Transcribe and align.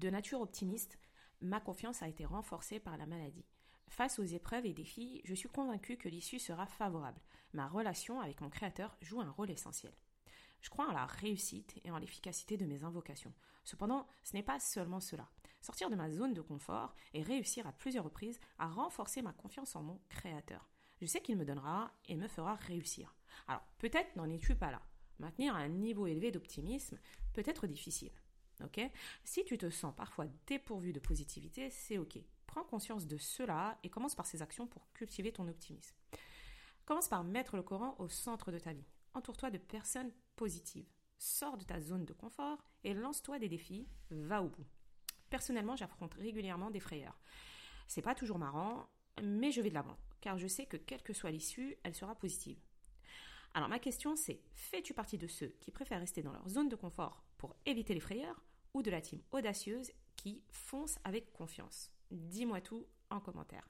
De 0.00 0.08
nature 0.08 0.40
optimiste, 0.40 0.98
ma 1.42 1.60
confiance 1.60 2.00
a 2.00 2.08
été 2.08 2.24
renforcée 2.24 2.80
par 2.80 2.96
la 2.96 3.04
maladie. 3.04 3.44
Face 3.88 4.18
aux 4.18 4.24
épreuves 4.24 4.64
et 4.64 4.72
défis, 4.72 5.20
je 5.24 5.34
suis 5.34 5.50
convaincue 5.50 5.98
que 5.98 6.08
l'issue 6.08 6.38
sera 6.38 6.66
favorable. 6.66 7.20
Ma 7.52 7.68
relation 7.68 8.18
avec 8.18 8.40
mon 8.40 8.48
Créateur 8.48 8.96
joue 9.02 9.20
un 9.20 9.30
rôle 9.30 9.50
essentiel. 9.50 9.92
Je 10.62 10.70
crois 10.70 10.88
en 10.88 10.92
la 10.92 11.04
réussite 11.04 11.78
et 11.84 11.90
en 11.90 11.98
l'efficacité 11.98 12.56
de 12.56 12.64
mes 12.64 12.82
invocations. 12.82 13.34
Cependant, 13.62 14.06
ce 14.24 14.32
n'est 14.32 14.42
pas 14.42 14.58
seulement 14.58 15.00
cela. 15.00 15.28
Sortir 15.60 15.90
de 15.90 15.96
ma 15.96 16.10
zone 16.10 16.32
de 16.32 16.40
confort 16.40 16.94
et 17.12 17.22
réussir 17.22 17.66
à 17.66 17.72
plusieurs 17.72 18.04
reprises 18.04 18.40
à 18.58 18.68
renforcer 18.68 19.20
ma 19.20 19.34
confiance 19.34 19.76
en 19.76 19.82
mon 19.82 20.00
Créateur. 20.08 20.66
Je 21.02 21.04
sais 21.04 21.20
qu'il 21.20 21.36
me 21.36 21.44
donnera 21.44 21.92
et 22.06 22.16
me 22.16 22.26
fera 22.26 22.54
réussir. 22.54 23.14
Alors, 23.48 23.66
peut-être 23.76 24.16
n'en 24.16 24.30
es-tu 24.30 24.54
pas 24.54 24.70
là. 24.70 24.80
Maintenir 25.18 25.54
un 25.54 25.68
niveau 25.68 26.06
élevé 26.06 26.30
d'optimisme 26.30 26.98
peut 27.34 27.44
être 27.44 27.66
difficile. 27.66 28.12
Ok? 28.64 28.80
Si 29.24 29.44
tu 29.44 29.58
te 29.58 29.70
sens 29.70 29.94
parfois 29.94 30.26
dépourvu 30.46 30.92
de 30.92 31.00
positivité, 31.00 31.70
c'est 31.70 31.98
ok. 31.98 32.18
Prends 32.46 32.64
conscience 32.64 33.06
de 33.06 33.16
cela 33.16 33.78
et 33.82 33.90
commence 33.90 34.14
par 34.14 34.26
ces 34.26 34.42
actions 34.42 34.66
pour 34.66 34.90
cultiver 34.92 35.32
ton 35.32 35.48
optimisme. 35.48 35.94
Commence 36.84 37.08
par 37.08 37.22
mettre 37.22 37.56
le 37.56 37.62
Coran 37.62 37.94
au 37.98 38.08
centre 38.08 38.50
de 38.50 38.58
ta 38.58 38.72
vie. 38.72 38.86
Entoure-toi 39.14 39.50
de 39.50 39.58
personnes 39.58 40.12
positives. 40.36 40.88
Sors 41.18 41.56
de 41.56 41.64
ta 41.64 41.80
zone 41.80 42.04
de 42.04 42.12
confort 42.12 42.64
et 42.82 42.94
lance-toi 42.94 43.38
des 43.38 43.48
défis. 43.48 43.86
Va 44.10 44.42
au 44.42 44.48
bout. 44.48 44.66
Personnellement, 45.28 45.76
j'affronte 45.76 46.14
régulièrement 46.14 46.70
des 46.70 46.80
frayeurs. 46.80 47.20
C'est 47.86 48.02
pas 48.02 48.14
toujours 48.14 48.38
marrant, 48.38 48.88
mais 49.22 49.52
je 49.52 49.60
vais 49.60 49.68
de 49.68 49.74
l'avant, 49.74 49.96
car 50.20 50.38
je 50.38 50.46
sais 50.46 50.66
que 50.66 50.76
quelle 50.76 51.02
que 51.02 51.12
soit 51.12 51.30
l'issue, 51.30 51.76
elle 51.82 51.94
sera 51.94 52.14
positive. 52.14 52.58
Alors 53.54 53.68
ma 53.68 53.80
question 53.80 54.14
c'est, 54.14 54.40
fais-tu 54.54 54.94
partie 54.94 55.18
de 55.18 55.26
ceux 55.26 55.48
qui 55.60 55.72
préfèrent 55.72 55.98
rester 55.98 56.22
dans 56.22 56.32
leur 56.32 56.48
zone 56.48 56.68
de 56.68 56.76
confort 56.76 57.24
pour 57.36 57.56
éviter 57.66 57.94
les 57.94 58.00
frayeurs 58.00 58.40
ou 58.74 58.82
de 58.82 58.90
la 58.90 59.00
team 59.00 59.20
audacieuse 59.32 59.90
qui 60.16 60.42
fonce 60.50 60.98
avec 61.04 61.32
confiance 61.32 61.90
Dis-moi 62.10 62.60
tout 62.60 62.86
en 63.10 63.20
commentaire. 63.20 63.68